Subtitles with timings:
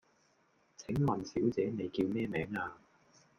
[0.79, 2.73] 請問小姐你叫咩名呀?